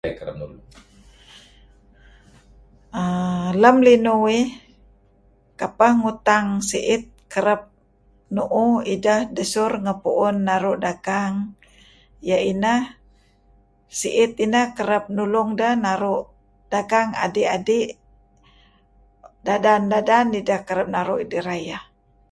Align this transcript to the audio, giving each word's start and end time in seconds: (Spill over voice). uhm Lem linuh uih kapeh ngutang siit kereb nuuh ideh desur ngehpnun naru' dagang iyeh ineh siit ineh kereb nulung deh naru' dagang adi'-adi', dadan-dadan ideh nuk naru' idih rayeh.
(Spill 0.03 0.29
over 0.33 0.35
voice). 0.41 0.61
uhm 3.01 3.49
Lem 3.61 3.77
linuh 3.87 4.19
uih 4.27 4.47
kapeh 5.59 5.91
ngutang 6.01 6.47
siit 6.69 7.03
kereb 7.33 7.61
nuuh 8.35 8.75
ideh 8.93 9.21
desur 9.35 9.71
ngehpnun 9.85 10.35
naru' 10.47 10.81
dagang 10.85 11.33
iyeh 12.25 12.41
ineh 12.51 12.83
siit 13.99 14.31
ineh 14.45 14.65
kereb 14.77 15.03
nulung 15.15 15.49
deh 15.59 15.73
naru' 15.85 16.23
dagang 16.73 17.09
adi'-adi', 17.23 17.95
dadan-dadan 19.45 20.27
ideh 20.39 20.61
nuk 20.75 20.87
naru' 20.95 21.17
idih 21.23 21.43
rayeh. 21.47 21.81